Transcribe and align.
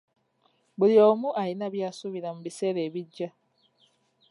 Buli 0.77 0.95
omu 1.09 1.29
alina 1.41 1.65
byasubira 1.73 2.29
mu 2.35 2.41
biseera 2.45 2.79
ebijja. 2.87 3.29